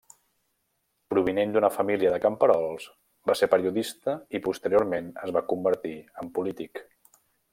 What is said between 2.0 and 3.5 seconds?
de camperols, va ser